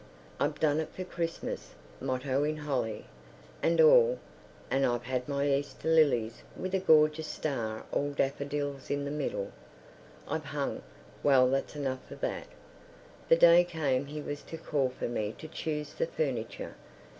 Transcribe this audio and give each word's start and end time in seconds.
I've 0.39 0.59
done 0.59 0.79
it 0.79 0.89
for 0.95 1.03
Christmas—motto 1.03 2.43
in 2.43 2.57
holly, 2.57 3.05
and 3.61 3.79
all—and 3.79 4.83
I've 4.83 5.03
had 5.03 5.29
my 5.29 5.45
Easter 5.47 5.87
lilies 5.93 6.41
with 6.57 6.73
a 6.73 6.79
gorgeous 6.79 7.27
star 7.27 7.85
all 7.91 8.09
daffodils 8.09 8.89
in 8.89 9.05
the 9.05 9.11
middle. 9.11 9.51
I've 10.27 10.45
hung—well, 10.45 11.51
that's 11.51 11.75
enough 11.75 12.09
of 12.09 12.19
that. 12.21 12.47
The 13.29 13.35
day 13.37 13.63
came 13.63 14.07
he 14.07 14.21
was 14.23 14.41
to 14.41 14.57
call 14.57 14.89
for 14.89 15.07
me 15.07 15.35
to 15.37 15.47
choose 15.47 15.93
the 15.93 16.07
furniture. 16.07 16.73